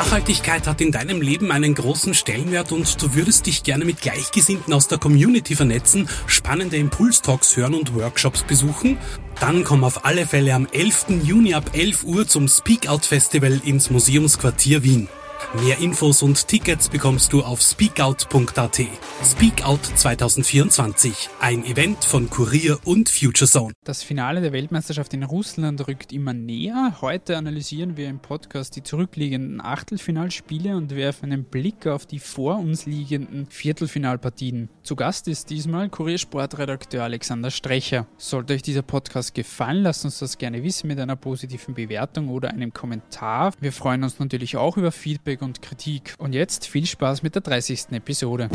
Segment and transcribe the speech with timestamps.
[0.00, 4.72] Nachhaltigkeit hat in deinem Leben einen großen Stellenwert und du würdest dich gerne mit Gleichgesinnten
[4.72, 8.96] aus der Community vernetzen, spannende Impulstalks hören und Workshops besuchen?
[9.40, 11.22] Dann komm auf alle Fälle am 11.
[11.22, 15.06] Juni ab 11 Uhr zum Speak Out Festival ins Museumsquartier Wien.
[15.52, 18.80] Mehr Infos und Tickets bekommst du auf speakout.at.
[19.24, 23.72] Speakout 2024, ein Event von Kurier und FutureZone.
[23.82, 26.98] Das Finale der Weltmeisterschaft in Russland rückt immer näher.
[27.00, 32.60] Heute analysieren wir im Podcast die zurückliegenden Achtelfinalspiele und werfen einen Blick auf die vor
[32.60, 34.68] uns liegenden Viertelfinalpartien.
[34.84, 38.06] Zu Gast ist diesmal Kuriersportredakteur Alexander Strecher.
[38.18, 42.50] Sollte euch dieser Podcast gefallen, lasst uns das gerne wissen mit einer positiven Bewertung oder
[42.50, 43.52] einem Kommentar.
[43.60, 46.14] Wir freuen uns natürlich auch über Feedback Feedback und Kritik.
[46.18, 47.92] Und jetzt viel Spaß mit der 30.
[47.92, 48.48] Episode.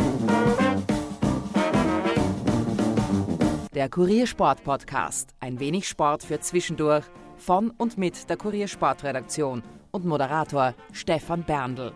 [3.74, 5.36] Der Kuriersport Podcast.
[5.40, 7.06] Ein wenig Sport für zwischendurch.
[7.38, 9.62] Von und mit der Kuriersportredaktion
[9.92, 11.92] und Moderator Stefan Berndl.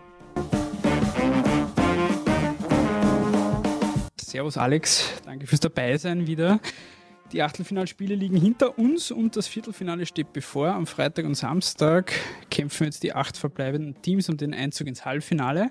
[4.20, 6.60] Servus Alex, danke fürs Dabeisein wieder.
[7.32, 10.74] Die Achtelfinalspiele liegen hinter uns und das Viertelfinale steht bevor.
[10.74, 12.12] Am Freitag und Samstag
[12.50, 15.70] kämpfen jetzt die acht verbleibenden Teams um den Einzug ins Halbfinale.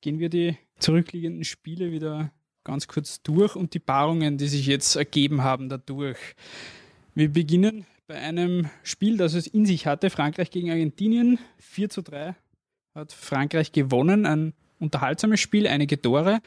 [0.00, 2.32] Gehen wir die zurückliegenden Spiele wieder
[2.64, 6.18] ganz kurz durch und die Paarungen, die sich jetzt ergeben haben dadurch.
[7.14, 11.38] Wir beginnen bei einem Spiel, das es in sich hatte, Frankreich gegen Argentinien.
[11.58, 12.34] 4 zu 3
[12.94, 14.26] hat Frankreich gewonnen.
[14.26, 16.40] Ein unterhaltsames Spiel, einige Tore.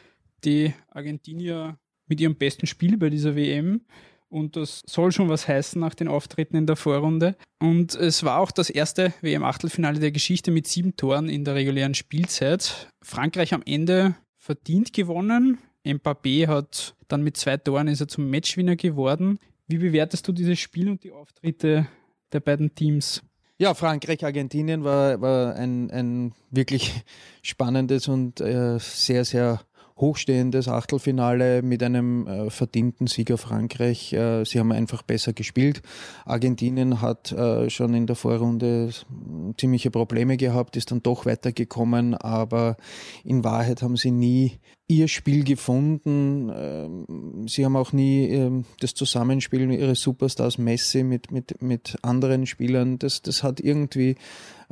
[0.44, 1.78] Die Argentinier
[2.08, 3.82] mit ihrem besten Spiel bei dieser WM
[4.32, 7.36] und das soll schon was heißen nach den Auftritten in der Vorrunde.
[7.60, 11.94] Und es war auch das erste WM-Achtelfinale der Geschichte mit sieben Toren in der regulären
[11.94, 12.90] Spielzeit.
[13.02, 15.60] Frankreich am Ende verdient gewonnen.
[15.86, 19.40] Mbappé hat dann mit zwei Toren ist er zum Matchwinner geworden.
[19.68, 21.88] Wie bewertest du dieses Spiel und die Auftritte
[22.32, 23.22] der beiden Teams?
[23.58, 27.04] Ja, Frankreich-Argentinien war, war ein, ein wirklich
[27.44, 29.62] spannendes und äh, sehr, sehr
[30.02, 34.12] hochstehendes Achtelfinale mit einem äh, verdienten Sieger Frankreich.
[34.14, 35.82] Äh, sie haben einfach besser gespielt.
[36.26, 38.90] Argentinien hat äh, schon in der Vorrunde
[39.58, 42.78] ziemliche Probleme gehabt, ist dann doch weitergekommen, aber
[43.24, 44.60] in Wahrheit haben sie nie
[44.92, 46.52] ihr Spiel gefunden.
[46.54, 52.46] Ähm, sie haben auch nie ähm, das Zusammenspiel ihres Superstars Messi mit, mit, mit anderen
[52.46, 53.00] Spielern.
[53.00, 54.16] Das, das hat irgendwie,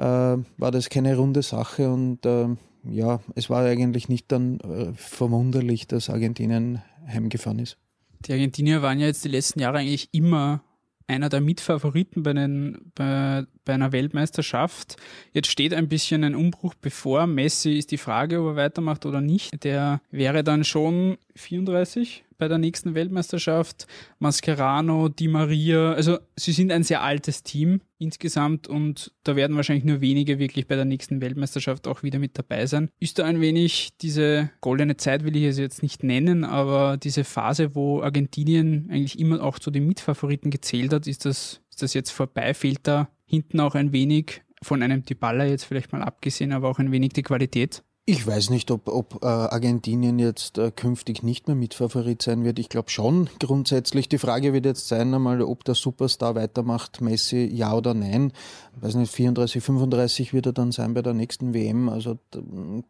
[0.02, 2.48] war das keine runde Sache und äh,
[2.84, 7.78] ja, es war eigentlich nicht dann äh, verwunderlich, dass Argentinien heimgefahren ist.
[8.26, 10.64] Die Argentinier waren ja jetzt die letzten Jahre eigentlich immer
[11.08, 14.96] einer der Mitfavoriten bei, den, bei, bei einer Weltmeisterschaft.
[15.32, 17.28] Jetzt steht ein bisschen ein Umbruch bevor.
[17.28, 19.64] Messi ist die Frage, ob er weitermacht oder nicht.
[19.64, 23.86] Der wäre dann schon 34 bei der nächsten Weltmeisterschaft.
[24.18, 29.84] Mascherano, Di Maria, also sie sind ein sehr altes Team insgesamt und da werden wahrscheinlich
[29.84, 32.90] nur wenige wirklich bei der nächsten Weltmeisterschaft auch wieder mit dabei sein.
[33.00, 37.26] Ist da ein wenig diese goldene Zeit, will ich es jetzt nicht nennen, aber diese
[37.26, 42.12] Phase, wo Argentinien eigentlich immer auch zu den Mitfavoriten gezählt hat, ist das, das jetzt
[42.12, 42.54] vorbei?
[42.54, 46.80] Fehlt da hinten auch ein wenig von einem Dybala jetzt vielleicht mal abgesehen, aber auch
[46.80, 47.84] ein wenig die Qualität?
[48.12, 52.58] Ich weiß nicht, ob, ob äh, Argentinien jetzt äh, künftig nicht mehr Mitfavorit sein wird.
[52.58, 54.10] Ich glaube schon grundsätzlich.
[54.10, 58.34] Die Frage wird jetzt sein, einmal, ob der Superstar weitermacht, Messi, ja oder nein.
[58.76, 61.88] Ich weiß nicht, 34, 35 wird er dann sein bei der nächsten WM.
[61.88, 62.18] Also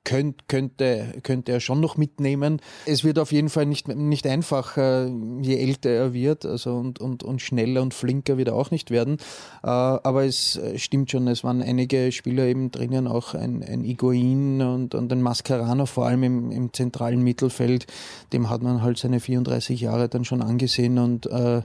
[0.05, 2.61] könnt, könnte, könnte er schon noch mitnehmen.
[2.85, 6.45] Es wird auf jeden Fall nicht, nicht einfacher, je älter er wird.
[6.45, 9.17] Also und, und, und schneller und flinker wird er auch nicht werden.
[9.63, 14.61] Äh, aber es stimmt schon, es waren einige Spieler eben drinnen, auch ein, ein Iguain
[14.61, 17.87] und, und den Mascherano, vor allem im, im, zentralen Mittelfeld,
[18.31, 21.61] dem hat man halt seine 34 Jahre dann schon angesehen und äh,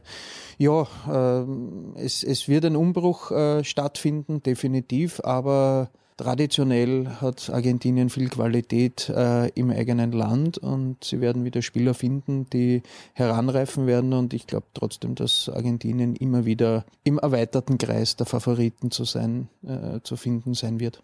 [0.59, 1.45] ja, äh,
[2.01, 9.49] es, es wird ein Umbruch äh, stattfinden, definitiv, aber Traditionell hat Argentinien viel Qualität äh,
[9.49, 12.85] im eigenen Land und sie werden wieder Spieler finden, die
[13.15, 14.13] heranreifen werden.
[14.13, 19.49] Und ich glaube trotzdem, dass Argentinien immer wieder im erweiterten Kreis der Favoriten zu sein,
[19.67, 21.03] äh, zu finden sein wird.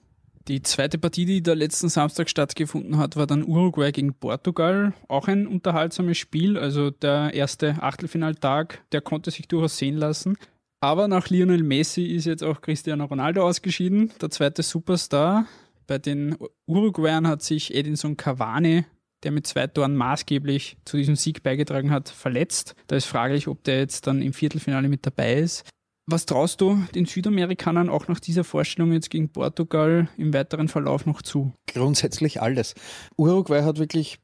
[0.50, 4.94] Die zweite Partie, die da letzten Samstag stattgefunden hat, war dann Uruguay gegen Portugal.
[5.06, 6.58] Auch ein unterhaltsames Spiel.
[6.58, 10.36] Also der erste Achtelfinaltag, der konnte sich durchaus sehen lassen.
[10.80, 15.46] Aber nach Lionel Messi ist jetzt auch Cristiano Ronaldo ausgeschieden, der zweite Superstar.
[15.86, 16.36] Bei den
[16.66, 18.86] Uruguayern hat sich Edinson Cavani,
[19.22, 22.74] der mit zwei Toren maßgeblich zu diesem Sieg beigetragen hat, verletzt.
[22.88, 25.64] Da ist fraglich, ob der jetzt dann im Viertelfinale mit dabei ist.
[26.12, 31.06] Was traust du den Südamerikanern auch nach dieser Vorstellung jetzt gegen Portugal im weiteren Verlauf
[31.06, 31.52] noch zu?
[31.68, 32.74] Grundsätzlich alles.
[33.16, 34.18] Uruguay hat wirklich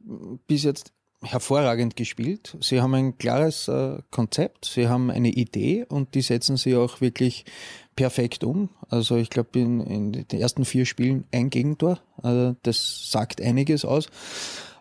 [0.49, 0.93] bis jetzt
[1.23, 2.57] hervorragend gespielt.
[2.61, 7.01] Sie haben ein klares äh, Konzept, sie haben eine Idee und die setzen sie auch
[7.01, 7.45] wirklich
[7.95, 8.69] perfekt um.
[8.89, 12.01] Also ich glaube, in, in, den ersten vier Spielen ein Gegentor.
[12.21, 14.09] Also das sagt einiges aus.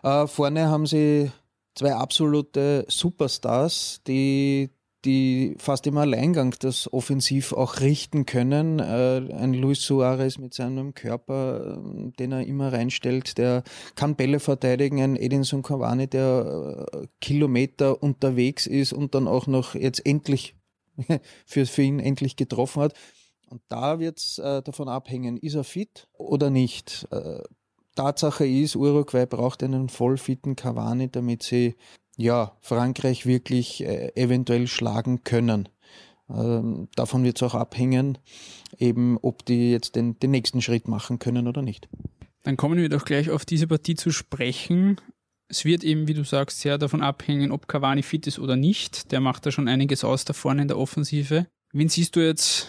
[0.02, 1.30] Äh, vorne haben sie
[1.76, 4.70] zwei absolute Superstars, die
[5.06, 8.80] die fast im Alleingang das offensiv auch richten können.
[8.80, 13.62] Äh, ein Luis Suarez mit seinem Körper, äh, den er immer reinstellt, der
[13.94, 15.00] kann Bälle verteidigen.
[15.00, 20.56] Ein Edinson Cavani, der äh, Kilometer unterwegs ist und dann auch noch jetzt endlich
[21.46, 22.94] für, für ihn endlich getroffen hat.
[23.48, 27.08] Und da wird es äh, davon abhängen, ist er fit oder nicht.
[27.94, 31.76] Tatsache ist, Uruguay braucht einen vollfitten Cavani, damit sie
[32.16, 35.68] ja, Frankreich wirklich äh, eventuell schlagen können.
[36.28, 38.18] Ähm, davon wird es auch abhängen,
[38.78, 41.88] eben ob die jetzt den, den nächsten Schritt machen können oder nicht.
[42.42, 45.00] Dann kommen wir doch gleich auf diese Partie zu sprechen.
[45.48, 49.12] Es wird eben, wie du sagst, sehr davon abhängen, ob Cavani fit ist oder nicht.
[49.12, 51.46] Der macht da schon einiges aus da vorne in der Offensive.
[51.72, 52.68] Wen siehst du jetzt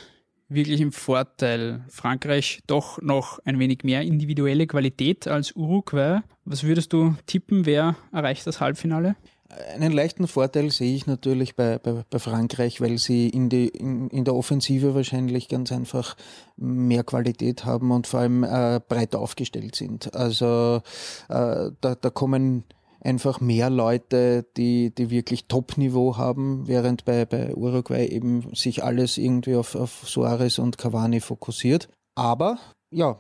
[0.50, 1.84] wirklich im Vorteil.
[1.90, 6.22] Frankreich doch noch ein wenig mehr individuelle Qualität als Uruguay.
[6.46, 9.16] Was würdest du tippen, wer erreicht das Halbfinale?
[9.50, 14.10] Einen leichten Vorteil sehe ich natürlich bei, bei, bei Frankreich, weil sie in, die, in,
[14.10, 16.18] in der Offensive wahrscheinlich ganz einfach
[16.58, 20.14] mehr Qualität haben und vor allem äh, breiter aufgestellt sind.
[20.14, 20.82] Also
[21.30, 22.66] äh, da, da kommen
[23.02, 29.18] einfach mehr Leute, die, die wirklich Top-Niveau haben, während bei, bei Uruguay eben sich alles
[29.18, 31.88] irgendwie auf, auf Suarez und Cavani fokussiert.
[32.16, 32.58] Aber
[32.92, 33.18] ja,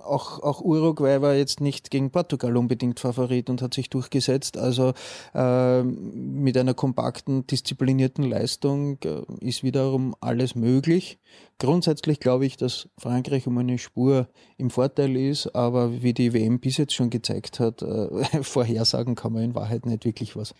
[0.00, 4.56] auch, auch Uruguay war jetzt nicht gegen Portugal unbedingt Favorit und hat sich durchgesetzt.
[4.56, 4.92] Also
[5.34, 11.18] äh, mit einer kompakten, disziplinierten Leistung äh, ist wiederum alles möglich.
[11.58, 16.58] Grundsätzlich glaube ich, dass Frankreich um eine Spur im Vorteil ist, aber wie die WM
[16.58, 20.54] bis jetzt schon gezeigt hat, äh, vorhersagen kann man in Wahrheit nicht wirklich was.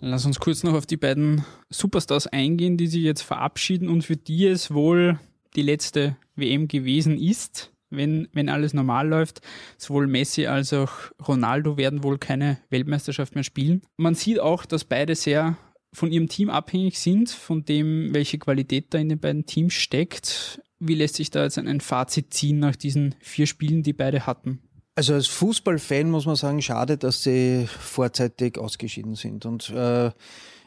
[0.00, 4.16] Lass uns kurz noch auf die beiden Superstars eingehen, die sich jetzt verabschieden und für
[4.16, 5.18] die es wohl
[5.56, 9.40] die letzte WM gewesen ist wenn, wenn alles normal läuft.
[9.78, 10.90] Sowohl Messi als auch
[11.26, 13.82] Ronaldo werden wohl keine Weltmeisterschaft mehr spielen.
[13.96, 15.56] Man sieht auch, dass beide sehr
[15.94, 20.60] von ihrem Team abhängig sind, von dem, welche Qualität da in den beiden Teams steckt.
[20.78, 24.60] Wie lässt sich da jetzt ein Fazit ziehen nach diesen vier Spielen, die beide hatten?
[24.94, 29.46] Also als Fußballfan muss man sagen, schade, dass sie vorzeitig ausgeschieden sind.
[29.46, 30.10] Und äh,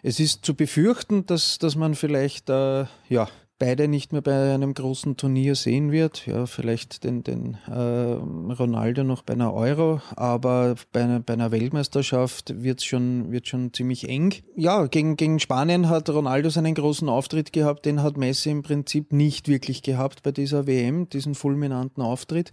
[0.02, 4.74] es ist zu befürchten, dass, dass man vielleicht äh, ja, beide nicht mehr bei einem
[4.74, 6.26] großen Turnier sehen wird.
[6.26, 11.52] Ja, vielleicht den, den äh, Ronaldo noch bei einer Euro, aber bei einer, bei einer
[11.52, 14.34] Weltmeisterschaft wird schon, wird schon ziemlich eng.
[14.56, 19.14] Ja, gegen, gegen Spanien hat Ronaldo seinen großen Auftritt gehabt, den hat Messi im Prinzip
[19.14, 22.52] nicht wirklich gehabt bei dieser WM, diesen fulminanten Auftritt.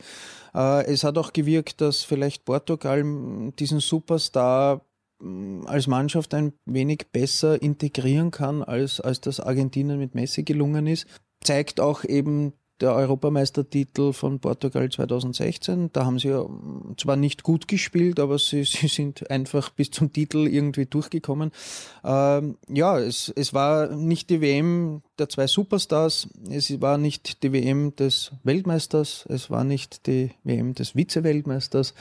[0.55, 3.03] Äh, es hat auch gewirkt, dass vielleicht Portugal
[3.59, 4.83] diesen Superstar
[5.67, 11.07] als Mannschaft ein wenig besser integrieren kann, als, als das Argentinien mit Messi gelungen ist.
[11.43, 12.53] Zeigt auch eben
[12.83, 15.91] der Europameistertitel von Portugal 2016.
[15.93, 16.45] Da haben sie ja
[16.97, 21.53] zwar nicht gut gespielt, aber sie, sie sind einfach bis zum Titel irgendwie durchgekommen.
[22.05, 27.53] Ähm, ja, es, es war nicht die WM der zwei Superstars, es war nicht die
[27.53, 31.95] WM des Weltmeisters, es war nicht die WM des Vize-Weltmeisters.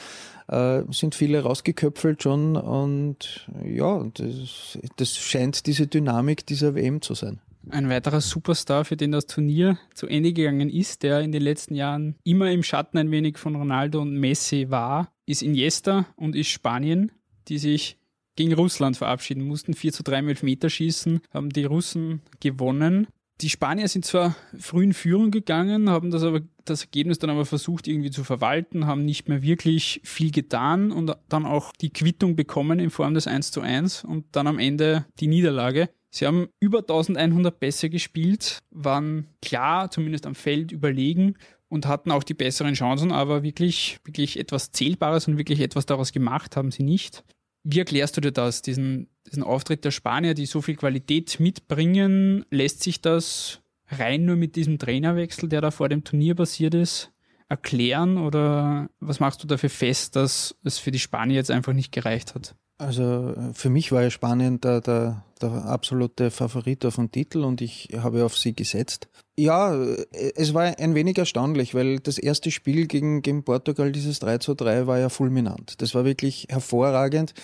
[0.47, 7.13] Äh, sind viele rausgeköpfelt schon und ja, das, das scheint diese Dynamik dieser WM zu
[7.13, 7.39] sein.
[7.69, 11.75] Ein weiterer Superstar, für den das Turnier zu Ende gegangen ist, der in den letzten
[11.75, 16.49] Jahren immer im Schatten ein wenig von Ronaldo und Messi war, ist Iniesta und ist
[16.49, 17.11] Spanien,
[17.47, 17.97] die sich
[18.35, 19.73] gegen Russland verabschieden mussten.
[19.73, 23.07] 4 zu 3 im Elfmeterschießen haben die Russen gewonnen.
[23.41, 27.45] Die Spanier sind zwar früh in Führung gegangen, haben das aber das Ergebnis dann aber
[27.45, 32.35] versucht irgendwie zu verwalten, haben nicht mehr wirklich viel getan und dann auch die Quittung
[32.35, 35.89] bekommen in Form des 1 zu 1 und dann am Ende die Niederlage.
[36.13, 41.35] Sie haben über 1100 Pässe gespielt, waren klar, zumindest am Feld überlegen
[41.69, 46.11] und hatten auch die besseren Chancen, aber wirklich, wirklich etwas Zählbares und wirklich etwas daraus
[46.11, 47.23] gemacht haben sie nicht.
[47.63, 52.45] Wie erklärst du dir das, diesen, diesen Auftritt der Spanier, die so viel Qualität mitbringen?
[52.49, 57.11] Lässt sich das rein nur mit diesem Trainerwechsel, der da vor dem Turnier passiert ist,
[57.47, 58.17] erklären?
[58.17, 62.35] Oder was machst du dafür fest, dass es für die Spanier jetzt einfach nicht gereicht
[62.35, 62.55] hat?
[62.81, 67.43] Also äh, für mich war ja Spanien der, der, der absolute Favorit auf den Titel
[67.43, 69.07] und ich habe auf sie gesetzt.
[69.37, 74.17] Ja, äh, es war ein wenig erstaunlich, weil das erste Spiel gegen, gegen Portugal, dieses
[74.19, 75.79] 3 zu 3, war ja fulminant.
[75.79, 77.35] Das war wirklich hervorragend.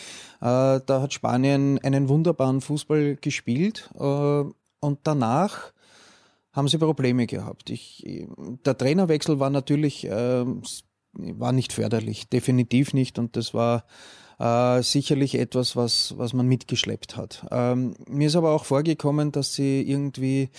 [0.41, 5.71] Äh, da hat Spanien einen wunderbaren Fußball gespielt und danach
[6.51, 7.69] haben sie Probleme gehabt.
[7.69, 8.03] Ich,
[8.65, 13.83] der Trainerwechsel war natürlich war nicht förderlich, definitiv nicht und das war
[14.39, 17.45] äh, sicherlich etwas, was, was man mitgeschleppt hat.
[17.51, 20.49] Ähm, mir ist aber auch vorgekommen, dass sie irgendwie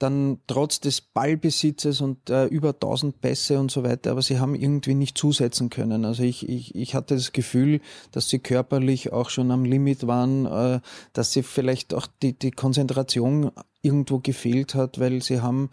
[0.00, 4.54] dann trotz des Ballbesitzes und äh, über 1000 Pässe und so weiter, aber sie haben
[4.54, 6.06] irgendwie nicht zusetzen können.
[6.06, 10.46] Also ich, ich, ich hatte das Gefühl, dass sie körperlich auch schon am Limit waren,
[10.46, 10.80] äh,
[11.12, 15.68] dass sie vielleicht auch die, die Konzentration irgendwo gefehlt hat, weil sie haben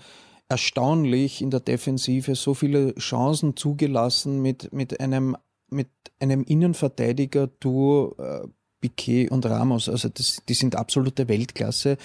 [0.50, 5.38] erstaunlich in der Defensive so viele Chancen zugelassen mit, mit einem
[5.70, 8.48] mit einem Innenverteidiger-Duo äh,
[8.80, 9.90] Piquet und Ramos.
[9.90, 11.98] Also das, die sind absolute Weltklasse.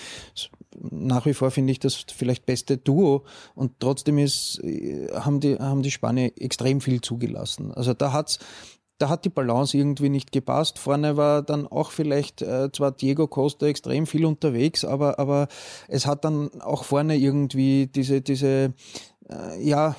[0.79, 5.57] Nach wie vor finde ich das vielleicht beste Duo und trotzdem ist, äh, haben die,
[5.57, 7.73] haben die Spanier extrem viel zugelassen.
[7.73, 8.39] Also da hat's,
[8.99, 10.79] da hat die Balance irgendwie nicht gepasst.
[10.79, 15.49] Vorne war dann auch vielleicht äh, zwar Diego Costa extrem viel unterwegs, aber, aber
[15.89, 18.73] es hat dann auch vorne irgendwie diese, diese,
[19.29, 19.97] äh, ja,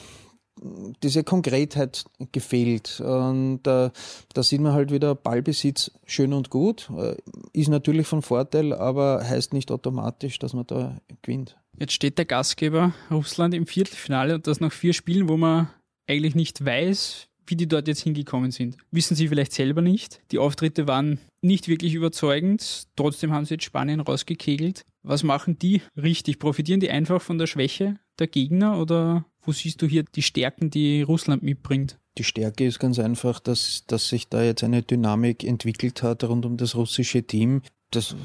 [1.02, 3.00] diese Konkretheit gefehlt.
[3.00, 3.90] Und äh,
[4.34, 6.90] da sieht man halt wieder Ballbesitz schön und gut.
[6.98, 7.16] Äh,
[7.54, 11.58] ist natürlich von Vorteil, aber heißt nicht automatisch, dass man da gewinnt.
[11.80, 15.70] Jetzt steht der Gastgeber Russland im Viertelfinale und das nach vier Spielen, wo man
[16.08, 18.78] eigentlich nicht weiß, wie die dort jetzt hingekommen sind.
[18.92, 20.22] Wissen sie vielleicht selber nicht.
[20.32, 22.88] Die Auftritte waren nicht wirklich überzeugend.
[22.96, 24.86] Trotzdem haben sie jetzt Spanien rausgekegelt.
[25.02, 26.40] Was machen die richtig?
[26.40, 30.70] Profitieren die einfach von der Schwäche der Gegner oder wo siehst du hier die Stärken,
[30.70, 32.00] die Russland mitbringt?
[32.18, 36.46] Die Stärke ist ganz einfach, dass, dass sich da jetzt eine Dynamik entwickelt hat rund
[36.46, 38.16] um das russische Team, das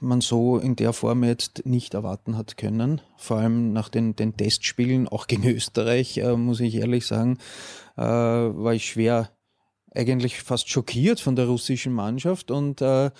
[0.00, 3.00] man so in der Form jetzt nicht erwarten hat können.
[3.16, 7.38] Vor allem nach den, den Testspielen, auch gegen Österreich, äh, muss ich ehrlich sagen,
[7.96, 9.30] äh, war ich schwer,
[9.94, 13.10] eigentlich fast schockiert von der russischen Mannschaft und äh,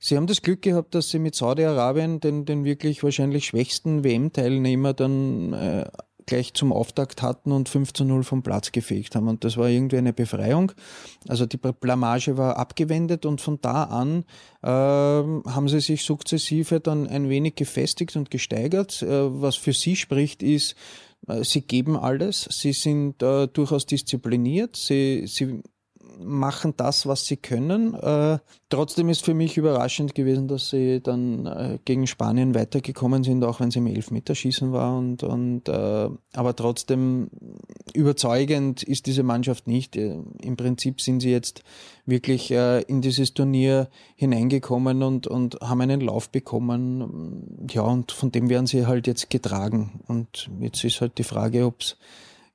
[0.00, 4.94] Sie haben das Glück gehabt, dass Sie mit Saudi-Arabien den, den wirklich wahrscheinlich schwächsten WM-Teilnehmer
[4.94, 5.90] dann äh,
[6.28, 9.28] gleich zum Auftakt hatten und 5 zu 0 vom Platz gefegt haben.
[9.28, 10.72] Und das war irgendwie eine Befreiung.
[11.26, 14.24] Also die Blamage war abgewendet und von da an
[14.62, 19.02] äh, haben sie sich sukzessive dann ein wenig gefestigt und gesteigert.
[19.02, 20.76] Äh, was für sie spricht, ist,
[21.26, 25.62] äh, sie geben alles, sie sind äh, durchaus diszipliniert, sie, sie
[26.18, 27.94] machen das, was sie können.
[27.94, 28.38] Äh,
[28.68, 33.60] trotzdem ist für mich überraschend gewesen, dass sie dann äh, gegen Spanien weitergekommen sind, auch
[33.60, 34.96] wenn sie im Elfmeterschießen war.
[34.96, 37.30] Und, und, äh, aber trotzdem
[37.94, 39.96] überzeugend ist diese Mannschaft nicht.
[39.96, 41.62] Äh, Im Prinzip sind sie jetzt
[42.06, 47.66] wirklich äh, in dieses Turnier hineingekommen und, und haben einen Lauf bekommen.
[47.70, 50.00] Ja, und von dem werden sie halt jetzt getragen.
[50.06, 51.96] Und jetzt ist halt die Frage, ob es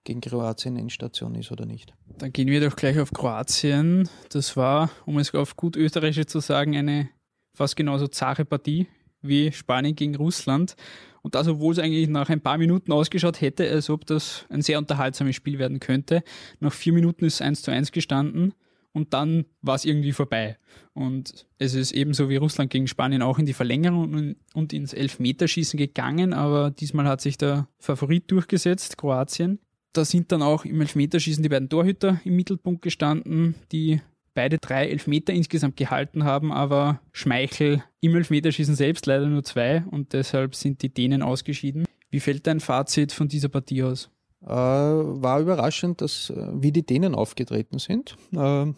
[0.03, 1.93] gegen Kroatien Endstation ist oder nicht.
[2.17, 4.09] Dann gehen wir doch gleich auf Kroatien.
[4.29, 7.09] Das war, um es auf gut österreichisch zu sagen, eine
[7.53, 8.87] fast genauso zahre Partie
[9.21, 10.75] wie Spanien gegen Russland.
[11.21, 14.61] Und das, obwohl es eigentlich nach ein paar Minuten ausgeschaut hätte, als ob das ein
[14.61, 16.23] sehr unterhaltsames Spiel werden könnte.
[16.59, 18.53] Nach vier Minuten ist es 1 zu 1 gestanden
[18.91, 20.57] und dann war es irgendwie vorbei.
[20.93, 25.77] Und es ist ebenso wie Russland gegen Spanien auch in die Verlängerung und ins Elfmeterschießen
[25.77, 29.59] gegangen, aber diesmal hat sich der Favorit durchgesetzt, Kroatien
[29.93, 34.01] da sind dann auch im Elfmeterschießen die beiden Torhüter im Mittelpunkt gestanden, die
[34.33, 40.13] beide drei Elfmeter insgesamt gehalten haben, aber Schmeichel im Elfmeterschießen selbst leider nur zwei und
[40.13, 41.85] deshalb sind die Dänen ausgeschieden.
[42.09, 44.09] Wie fällt dein Fazit von dieser Partie aus?
[44.41, 48.17] Äh, war überraschend, dass äh, wie die Dänen aufgetreten sind.
[48.35, 48.73] Äh,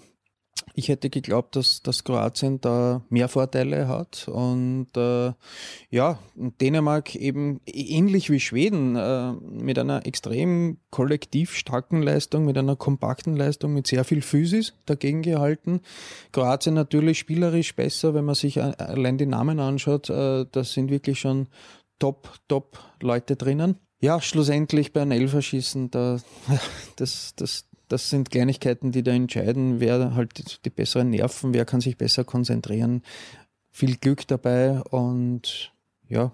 [0.73, 5.33] ich hätte geglaubt, dass, dass Kroatien da mehr Vorteile hat und äh,
[5.89, 12.75] ja, Dänemark eben ähnlich wie Schweden äh, mit einer extrem kollektiv starken Leistung, mit einer
[12.75, 15.81] kompakten Leistung, mit sehr viel Physis dagegen gehalten.
[16.31, 21.19] Kroatien natürlich spielerisch besser, wenn man sich allein die Namen anschaut, äh, da sind wirklich
[21.19, 21.47] schon
[21.99, 23.79] top, top Leute drinnen.
[24.01, 26.19] Ja, schlussendlich bei einem Elferschießen, da,
[26.97, 31.81] das, das, das sind Kleinigkeiten, die da entscheiden, wer halt die besseren Nerven, wer kann
[31.81, 33.01] sich besser konzentrieren.
[33.71, 35.73] Viel Glück dabei und
[36.07, 36.31] ja,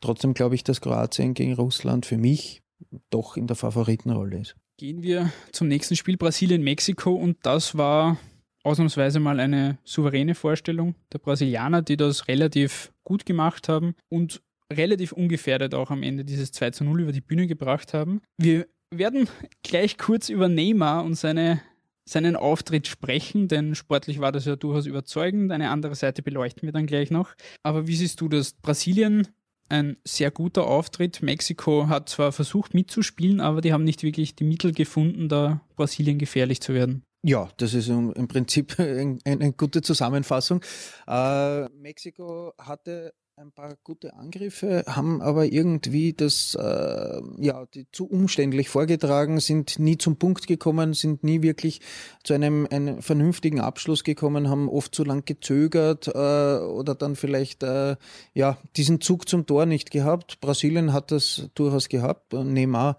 [0.00, 2.62] trotzdem glaube ich, dass Kroatien gegen Russland für mich
[3.10, 4.56] doch in der Favoritenrolle ist.
[4.76, 8.18] Gehen wir zum nächsten Spiel Brasilien-Mexiko und das war
[8.62, 14.42] ausnahmsweise mal eine souveräne Vorstellung der Brasilianer, die das relativ gut gemacht haben und
[14.72, 18.20] relativ ungefährdet auch am Ende dieses 2 zu 0 über die Bühne gebracht haben.
[18.38, 19.28] Wir werden
[19.62, 21.60] gleich kurz über Neymar und seine,
[22.04, 25.52] seinen Auftritt sprechen, denn sportlich war das ja durchaus überzeugend.
[25.52, 27.34] Eine andere Seite beleuchten wir dann gleich noch.
[27.62, 28.52] Aber wie siehst du das?
[28.52, 29.28] Brasilien,
[29.68, 31.22] ein sehr guter Auftritt.
[31.22, 36.18] Mexiko hat zwar versucht mitzuspielen, aber die haben nicht wirklich die Mittel gefunden, da Brasilien
[36.18, 37.04] gefährlich zu werden.
[37.22, 38.78] Ja, das ist im Prinzip
[39.24, 40.62] eine, gute Zusammenfassung.
[41.06, 48.68] Äh, Mexiko hatte ein paar gute Angriffe, haben aber irgendwie das äh, ja zu umständlich
[48.68, 51.80] vorgetragen, sind nie zum Punkt gekommen, sind nie wirklich
[52.22, 57.62] zu einem, einem vernünftigen Abschluss gekommen, haben oft zu lang gezögert äh, oder dann vielleicht
[57.62, 57.96] äh,
[58.34, 60.42] ja diesen Zug zum Tor nicht gehabt.
[60.42, 62.34] Brasilien hat das durchaus gehabt.
[62.34, 62.98] Neymar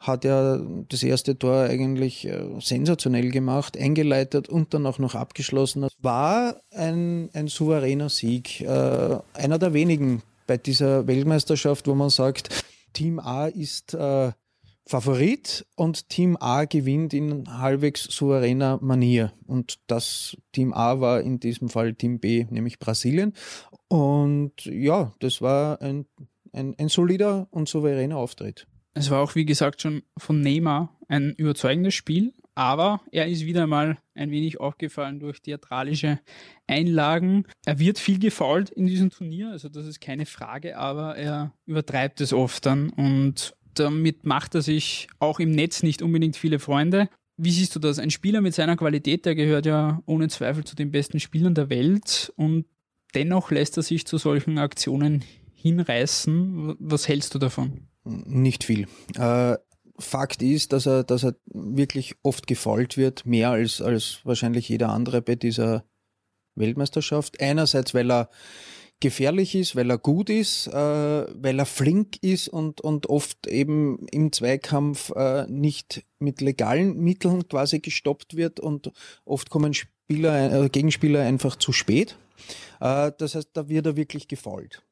[0.00, 5.86] hat er das erste Tor eigentlich äh, sensationell gemacht, eingeleitet und dann auch noch abgeschlossen.
[6.00, 8.62] War ein, ein souveräner Sieg.
[8.62, 12.48] Äh, einer der wenigen bei dieser Weltmeisterschaft, wo man sagt,
[12.94, 14.32] Team A ist äh,
[14.86, 19.32] Favorit und Team A gewinnt in halbwegs souveräner Manier.
[19.46, 23.34] Und das Team A war in diesem Fall Team B, nämlich Brasilien.
[23.88, 26.06] Und ja, das war ein,
[26.52, 28.66] ein, ein solider und souveräner Auftritt.
[28.94, 33.66] Es war auch, wie gesagt, schon von Neymar ein überzeugendes Spiel, aber er ist wieder
[33.66, 36.20] mal ein wenig aufgefallen durch theatralische
[36.66, 37.46] Einlagen.
[37.64, 42.20] Er wird viel gefault in diesem Turnier, also das ist keine Frage, aber er übertreibt
[42.20, 47.08] es oft dann und damit macht er sich auch im Netz nicht unbedingt viele Freunde.
[47.36, 47.98] Wie siehst du das?
[47.98, 51.70] Ein Spieler mit seiner Qualität, der gehört ja ohne Zweifel zu den besten Spielern der
[51.70, 52.66] Welt und
[53.14, 56.76] dennoch lässt er sich zu solchen Aktionen hinreißen.
[56.78, 57.89] Was hältst du davon?
[58.04, 58.86] Nicht viel.
[59.16, 59.56] Äh,
[59.98, 64.88] Fakt ist, dass er, dass er wirklich oft gefault wird, mehr als, als wahrscheinlich jeder
[64.88, 65.84] andere bei dieser
[66.54, 67.40] Weltmeisterschaft.
[67.40, 68.30] Einerseits, weil er
[69.00, 74.06] gefährlich ist, weil er gut ist, äh, weil er flink ist und, und oft eben
[74.10, 78.92] im Zweikampf äh, nicht mit legalen Mitteln quasi gestoppt wird und
[79.24, 82.16] oft kommen Spieler, äh, Gegenspieler einfach zu spät.
[82.80, 84.82] Äh, das heißt, da wird er wirklich gefault.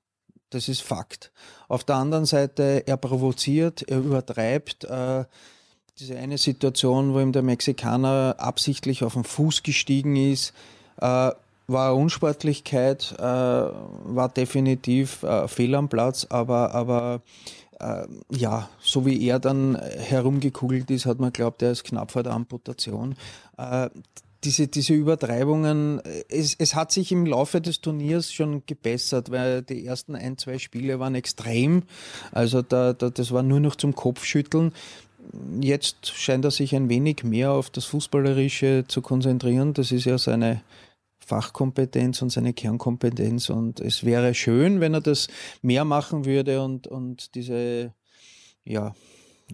[0.51, 1.31] Das ist Fakt.
[1.69, 4.85] Auf der anderen Seite, er provoziert, er übertreibt.
[4.85, 5.25] Äh,
[5.99, 10.55] diese eine Situation, wo ihm der Mexikaner absichtlich auf den Fuß gestiegen ist,
[11.01, 11.31] äh,
[11.67, 17.21] war Unsportlichkeit, äh, war definitiv äh, Fehl am Platz, aber, aber
[17.79, 22.23] äh, ja, so wie er dann herumgekugelt ist, hat man glaubt, er ist knapp vor
[22.23, 23.17] der Amputation.
[24.45, 29.85] Diese, diese Übertreibungen, es, es hat sich im Laufe des Turniers schon gebessert, weil die
[29.85, 31.83] ersten ein, zwei Spiele waren extrem.
[32.31, 34.73] Also da, da, das war nur noch zum Kopfschütteln.
[35.61, 39.75] Jetzt scheint er sich ein wenig mehr auf das Fußballerische zu konzentrieren.
[39.75, 40.63] Das ist ja seine
[41.19, 43.51] Fachkompetenz und seine Kernkompetenz.
[43.51, 45.29] Und es wäre schön, wenn er das
[45.63, 47.93] mehr machen würde und, und diese,
[48.65, 48.95] ja,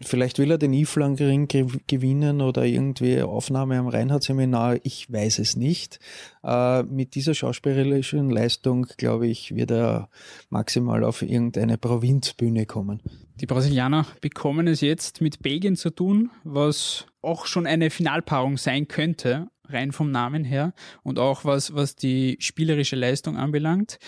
[0.02, 1.46] Vielleicht will er den Iflang-Ring
[1.86, 6.00] gewinnen oder irgendwie Aufnahme am Reinhardt-Seminar, ich weiß es nicht.
[6.42, 10.08] Äh, mit dieser schauspielerischen Leistung, glaube ich, wird er
[10.50, 13.00] maximal auf irgendeine Provinzbühne kommen.
[13.36, 18.88] Die Brasilianer bekommen es jetzt mit Belgien zu tun, was auch schon eine Finalpaarung sein
[18.88, 23.98] könnte, rein vom Namen her und auch was, was die spielerische Leistung anbelangt.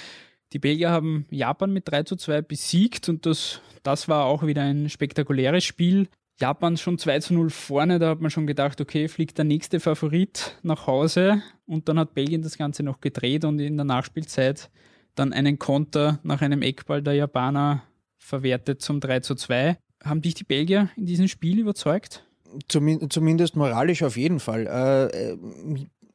[0.52, 4.62] Die Belgier haben Japan mit 3 zu 2 besiegt und das, das war auch wieder
[4.62, 6.09] ein spektakuläres Spiel.
[6.38, 9.80] Japan schon 2 zu 0 vorne, da hat man schon gedacht, okay, fliegt der nächste
[9.80, 14.70] Favorit nach Hause und dann hat Belgien das Ganze noch gedreht und in der Nachspielzeit
[15.14, 17.82] dann einen Konter nach einem Eckball der Japaner
[18.18, 19.78] verwertet zum 3 zu 2.
[20.04, 22.24] Haben dich die Belgier in diesem Spiel überzeugt?
[22.68, 25.11] Zumindest moralisch auf jeden Fall.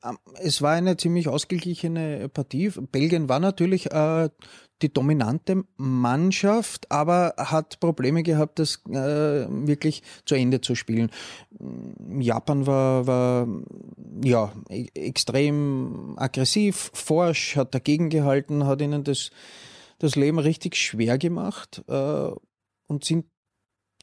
[0.01, 2.69] Äh, äh, es war eine ziemlich ausgeglichene Partie.
[2.91, 4.29] Belgien war natürlich äh,
[4.81, 11.11] die dominante Mannschaft, aber hat Probleme gehabt, das äh, wirklich zu Ende zu spielen.
[12.19, 13.47] Japan war, war
[14.23, 19.29] ja e extrem aggressiv, forsch, hat dagegen gehalten, hat ihnen das,
[19.99, 22.31] das Leben richtig schwer gemacht äh,
[22.87, 23.25] und sind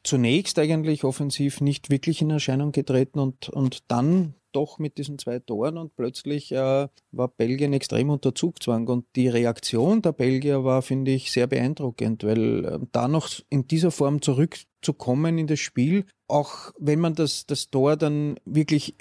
[0.03, 5.39] zunächst eigentlich offensiv nicht wirklich in Erscheinung getreten und, und dann doch mit diesen zwei
[5.39, 8.87] Toren und plötzlich äh, war Belgien extrem unter Zugzwang.
[8.87, 13.67] Und die Reaktion der Belgier war, finde ich, sehr beeindruckend, weil äh, da noch in
[13.67, 18.95] dieser Form zurückzukommen in das Spiel, auch wenn man das, das Tor dann wirklich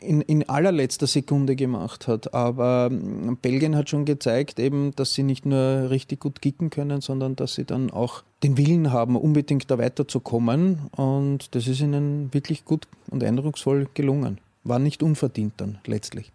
[0.00, 5.22] in, in allerletzter Sekunde gemacht hat, aber äh, Belgien hat schon gezeigt eben, dass sie
[5.22, 9.70] nicht nur richtig gut kicken können, sondern dass sie dann auch den Willen haben, unbedingt
[9.70, 10.88] da weiterzukommen.
[10.96, 16.32] Und das ist ihnen wirklich gut und eindrucksvoll gelungen war nicht unverdient dann letztlich.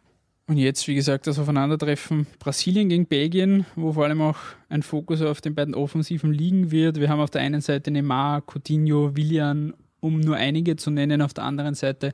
[0.48, 5.22] Und jetzt, wie gesagt, das Aufeinandertreffen Brasilien gegen Belgien, wo vor allem auch ein Fokus
[5.22, 7.00] auf den beiden Offensiven liegen wird.
[7.00, 11.34] Wir haben auf der einen Seite Neymar, Coutinho, Willian, um nur einige zu nennen, auf
[11.34, 12.13] der anderen Seite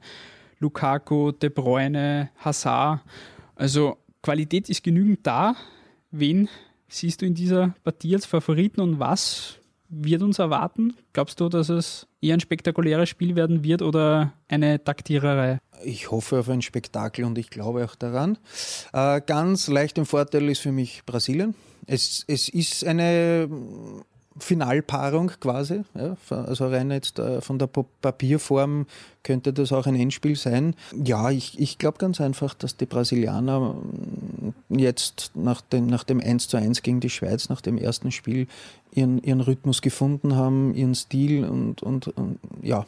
[0.59, 3.01] Lukaku, De Bruyne, Hazard.
[3.55, 5.55] Also Qualität ist genügend da.
[6.11, 6.49] Wen
[6.87, 10.95] siehst du in dieser Partie als Favoriten und was wird uns erwarten?
[11.13, 15.59] Glaubst du, dass es eher ein spektakuläres Spiel werden wird oder eine Taktiererei?
[15.83, 18.37] Ich hoffe auf ein Spektakel und ich glaube auch daran.
[18.93, 21.55] Äh, ganz leicht im Vorteil ist für mich Brasilien.
[21.87, 23.49] Es, es ist eine
[24.37, 25.81] Finalpaarung quasi.
[25.95, 28.85] Ja, also rein jetzt äh, von der Papierform
[29.23, 30.75] könnte das auch ein Endspiel sein.
[30.95, 36.19] Ja, ich, ich glaube ganz einfach, dass die Brasilianer mm, jetzt nach dem, nach dem
[36.21, 38.47] 1 zu 1 gegen die Schweiz, nach dem ersten Spiel,
[38.91, 42.85] ihren, ihren Rhythmus gefunden haben, ihren Stil und, und, und ja,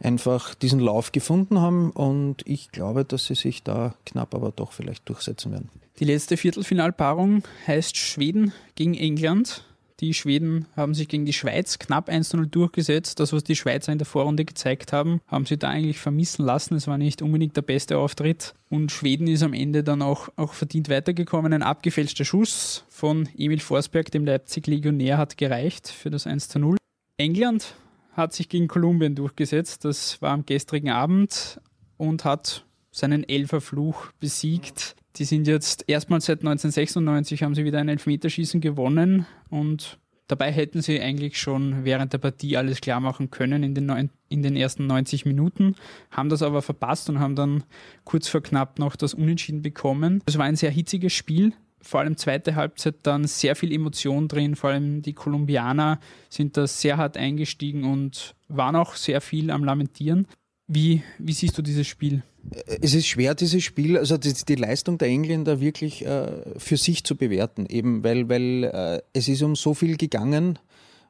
[0.00, 1.90] einfach diesen Lauf gefunden haben.
[1.90, 5.68] Und ich glaube, dass sie sich da knapp aber doch vielleicht durchsetzen werden.
[6.00, 9.64] Die letzte Viertelfinalpaarung heißt Schweden gegen England.
[10.00, 13.18] Die Schweden haben sich gegen die Schweiz knapp 1-0 durchgesetzt.
[13.18, 16.76] Das, was die Schweizer in der Vorrunde gezeigt haben, haben sie da eigentlich vermissen lassen.
[16.76, 18.54] Es war nicht unbedingt der beste Auftritt.
[18.70, 21.52] Und Schweden ist am Ende dann auch, auch verdient weitergekommen.
[21.52, 26.76] Ein abgefälschter Schuss von Emil Forsberg, dem Leipzig-Legionär, hat gereicht für das 1-0.
[27.16, 27.74] England
[28.12, 29.84] hat sich gegen Kolumbien durchgesetzt.
[29.84, 31.60] Das war am gestrigen Abend
[31.96, 34.94] und hat seinen Elferfluch besiegt.
[35.18, 40.80] Die sind jetzt erstmals seit 1996 haben sie wieder ein Elfmeterschießen gewonnen und dabei hätten
[40.80, 44.54] sie eigentlich schon während der Partie alles klar machen können in den, neun, in den
[44.54, 45.74] ersten 90 Minuten,
[46.12, 47.64] haben das aber verpasst und haben dann
[48.04, 50.22] kurz vor knapp noch das Unentschieden bekommen.
[50.26, 51.52] Es war ein sehr hitziges Spiel,
[51.82, 56.68] vor allem zweite Halbzeit dann sehr viel Emotion drin, vor allem die Kolumbianer sind da
[56.68, 60.28] sehr hart eingestiegen und waren auch sehr viel am Lamentieren.
[60.70, 62.22] Wie, wie siehst du dieses Spiel?
[62.66, 67.04] Es ist schwer, dieses Spiel, also die, die Leistung der Engländer wirklich äh, für sich
[67.04, 70.58] zu bewerten, eben weil, weil äh, es ist um so viel gegangen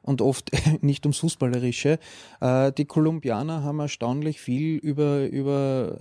[0.01, 1.99] und oft nicht ums Fußballerische.
[2.39, 5.99] Äh, die Kolumbianer haben erstaunlich viel über, über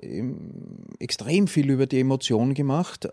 [1.01, 3.09] extrem viel über die Emotion gemacht.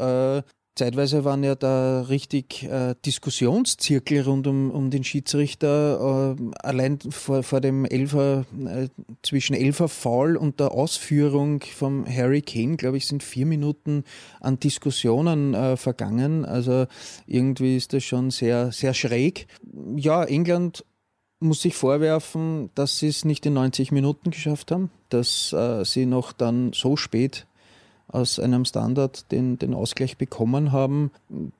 [0.75, 6.35] Zeitweise waren ja da richtig äh, Diskussionszirkel rund um, um den Schiedsrichter.
[6.37, 8.89] Äh, allein vor, vor dem Elfer, äh,
[9.23, 14.03] zwischen Elfer Foul und der Ausführung vom Harry Kane, glaube ich, sind vier Minuten
[14.41, 16.43] an Diskussionen äh, vergangen.
[16.43, 16.87] Also
[17.25, 19.47] irgendwie ist das schon sehr, sehr schräg.
[19.95, 20.83] Ja, England
[21.39, 26.05] muss sich vorwerfen, dass sie es nicht in 90 Minuten geschafft haben, dass äh, sie
[26.05, 27.47] noch dann so spät
[28.15, 31.11] aus einem Standard den, den Ausgleich bekommen haben.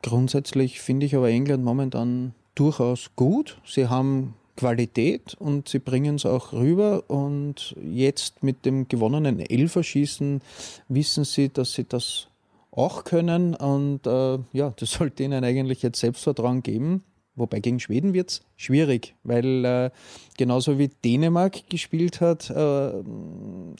[0.01, 3.59] Grundsätzlich finde ich aber England momentan durchaus gut.
[3.65, 7.03] Sie haben Qualität und sie bringen es auch rüber.
[7.07, 10.41] Und jetzt mit dem gewonnenen Elferschießen
[10.87, 12.27] wissen sie, dass sie das
[12.71, 13.53] auch können.
[13.55, 17.03] Und äh, ja, das sollte ihnen eigentlich jetzt Selbstvertrauen geben.
[17.35, 19.91] Wobei gegen Schweden wird es schwierig, weil äh,
[20.37, 22.53] genauso wie Dänemark gespielt hat äh,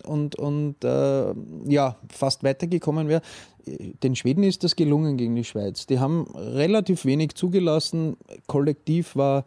[0.04, 1.34] und, und äh,
[1.66, 3.22] ja, fast weitergekommen wäre,
[4.04, 5.86] den Schweden ist das gelungen gegen die Schweiz.
[5.88, 8.18] Die haben relativ wenig zugelassen.
[8.48, 9.46] Kollektiv war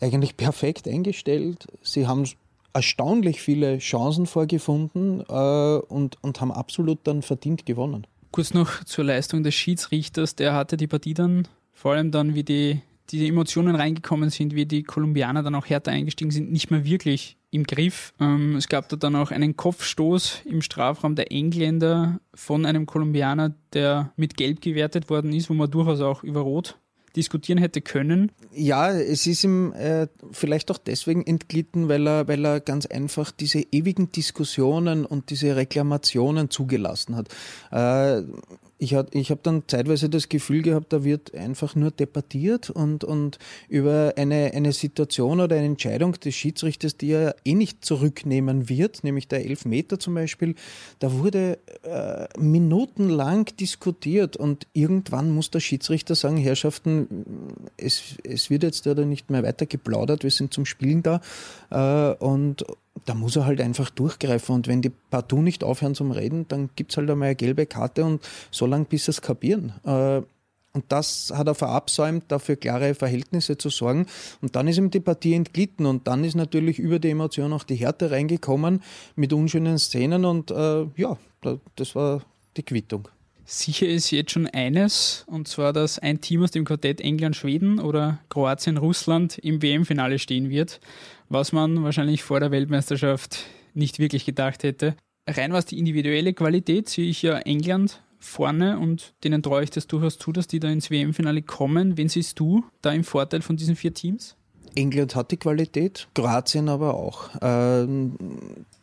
[0.00, 1.66] eigentlich perfekt eingestellt.
[1.82, 2.24] Sie haben
[2.72, 8.06] erstaunlich viele Chancen vorgefunden äh, und, und haben absolut dann verdient gewonnen.
[8.30, 10.34] Kurz noch zur Leistung des Schiedsrichters.
[10.36, 14.66] Der hatte die Partie dann, vor allem dann, wie die die Emotionen reingekommen sind, wie
[14.66, 18.12] die Kolumbianer dann auch härter eingestiegen sind, nicht mehr wirklich im Griff.
[18.20, 23.54] Ähm, es gab da dann auch einen Kopfstoß im Strafraum der Engländer von einem Kolumbianer,
[23.72, 26.78] der mit Gelb gewertet worden ist, wo man durchaus auch über Rot
[27.16, 28.32] diskutieren hätte können.
[28.52, 33.30] Ja, es ist ihm äh, vielleicht auch deswegen entglitten, weil er, weil er ganz einfach
[33.30, 37.28] diese ewigen Diskussionen und diese Reklamationen zugelassen hat.
[37.70, 38.22] Äh,
[38.84, 43.02] ich, hat, ich habe dann zeitweise das Gefühl gehabt, da wird einfach nur debattiert und,
[43.02, 48.68] und über eine, eine Situation oder eine Entscheidung des Schiedsrichters, die er eh nicht zurücknehmen
[48.68, 50.54] wird, nämlich der Elfmeter zum Beispiel,
[50.98, 57.24] da wurde äh, minutenlang diskutiert und irgendwann muss der Schiedsrichter sagen, Herrschaften,
[57.76, 61.20] es, es wird jetzt ja nicht mehr weiter geplaudert, wir sind zum Spielen da
[61.70, 62.64] äh, und
[63.04, 64.54] da muss er halt einfach durchgreifen.
[64.54, 67.66] Und wenn die partout nicht aufhören zum Reden, dann gibt es halt einmal eine gelbe
[67.66, 69.72] Karte und so lange, bis sie es kapieren.
[69.84, 70.22] Äh,
[70.74, 74.06] und das hat er verabsäumt, dafür klare Verhältnisse zu sorgen.
[74.42, 77.62] Und dann ist ihm die Partie entglitten und dann ist natürlich über die Emotion auch
[77.62, 78.82] die Härte reingekommen
[79.14, 81.16] mit unschönen Szenen und äh, ja,
[81.76, 82.22] das war
[82.56, 83.08] die Quittung.
[83.46, 88.18] Sicher ist jetzt schon eines, und zwar, dass ein Team aus dem Quartett England-Schweden oder
[88.30, 90.80] Kroatien-Russland im WM-Finale stehen wird
[91.28, 94.96] was man wahrscheinlich vor der Weltmeisterschaft nicht wirklich gedacht hätte.
[95.28, 99.86] Rein was die individuelle Qualität sehe ich ja England vorne und denen traue ich das
[99.86, 101.96] durchaus zu, dass die da ins WM-Finale kommen.
[101.96, 104.36] Wen siehst du da im Vorteil von diesen vier Teams?
[104.76, 107.30] England hat die Qualität, Kroatien aber auch.
[107.40, 108.16] Ähm,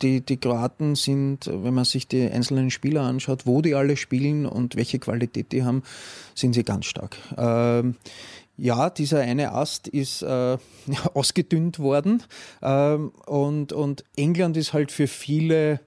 [0.01, 4.45] die, die Kroaten sind, wenn man sich die einzelnen Spieler anschaut, wo die alle spielen
[4.45, 5.83] und welche Qualität die haben,
[6.35, 7.17] sind sie ganz stark.
[7.37, 7.95] Ähm,
[8.57, 10.57] ja, dieser eine Ast ist äh,
[11.13, 12.23] ausgedünnt worden
[12.61, 15.79] ähm, und, und England ist halt für viele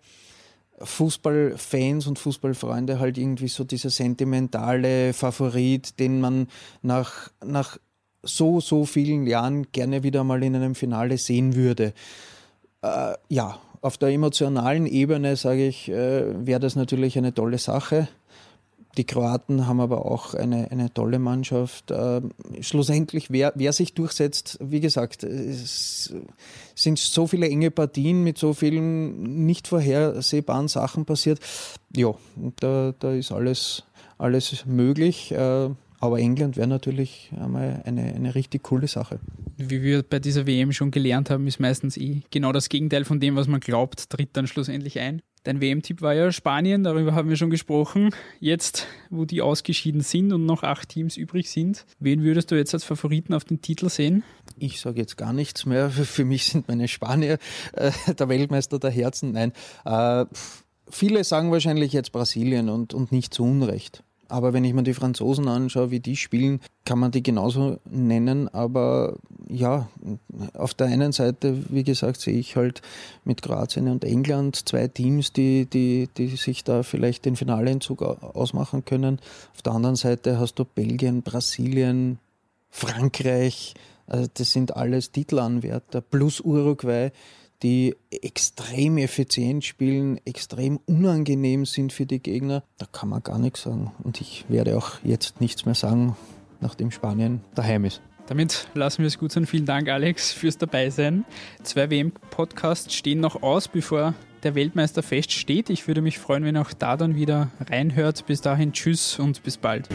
[0.80, 6.48] Fußballfans und Fußballfreunde halt irgendwie so dieser sentimentale Favorit, den man
[6.82, 7.78] nach, nach
[8.24, 11.92] so, so vielen Jahren gerne wieder mal in einem Finale sehen würde.
[12.82, 18.08] Äh, ja, auf der emotionalen Ebene, sage ich, äh, wäre das natürlich eine tolle Sache.
[18.96, 21.90] Die Kroaten haben aber auch eine, eine tolle Mannschaft.
[21.90, 22.20] Äh,
[22.60, 26.14] schlussendlich, wer, wer sich durchsetzt, wie gesagt, es
[26.74, 31.40] sind so viele enge Partien mit so vielen nicht vorhersehbaren Sachen passiert.
[31.94, 32.14] Ja,
[32.60, 33.82] da, da ist alles,
[34.16, 35.32] alles möglich.
[35.32, 35.70] Äh,
[36.04, 39.20] aber England wäre natürlich einmal eine, eine richtig coole Sache.
[39.56, 43.20] Wie wir bei dieser WM schon gelernt haben, ist meistens eh genau das Gegenteil von
[43.20, 45.22] dem, was man glaubt, tritt dann schlussendlich ein.
[45.44, 48.10] Dein WM-Tipp war ja Spanien, darüber haben wir schon gesprochen.
[48.40, 52.72] Jetzt, wo die ausgeschieden sind und noch acht Teams übrig sind, wen würdest du jetzt
[52.72, 54.24] als Favoriten auf den Titel sehen?
[54.58, 55.90] Ich sage jetzt gar nichts mehr.
[55.90, 57.38] Für mich sind meine Spanier
[57.72, 59.32] äh, der Weltmeister der Herzen.
[59.32, 59.52] Nein.
[59.84, 60.24] Äh,
[60.88, 64.02] viele sagen wahrscheinlich jetzt Brasilien und, und nicht zu Unrecht.
[64.28, 68.48] Aber wenn ich mir die Franzosen anschaue, wie die spielen, kann man die genauso nennen.
[68.48, 69.16] Aber
[69.48, 69.88] ja,
[70.54, 72.82] auf der einen Seite, wie gesagt, sehe ich halt
[73.24, 78.84] mit Kroatien und England zwei Teams, die, die, die sich da vielleicht den Finaleentzug ausmachen
[78.84, 79.20] können.
[79.54, 82.18] Auf der anderen Seite hast du Belgien, Brasilien,
[82.70, 83.74] Frankreich.
[84.06, 87.10] Also das sind alles Titelanwärter plus Uruguay
[87.64, 92.62] die extrem effizient spielen, extrem unangenehm sind für die Gegner.
[92.78, 93.90] Da kann man gar nichts sagen.
[94.04, 96.16] Und ich werde auch jetzt nichts mehr sagen,
[96.60, 98.02] nachdem Spanien daheim ist.
[98.26, 99.46] Damit lassen wir es gut sein.
[99.46, 101.24] Vielen Dank, Alex, fürs Dabeisein.
[101.62, 105.70] Zwei WM-Podcasts stehen noch aus, bevor der Weltmeister feststeht.
[105.70, 108.26] Ich würde mich freuen, wenn auch da dann wieder reinhört.
[108.26, 109.88] Bis dahin, tschüss und bis bald.